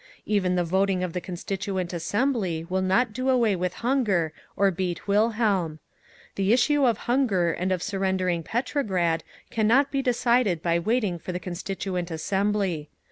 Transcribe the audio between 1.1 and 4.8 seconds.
the Constituent Assembly will not do away with hunger, or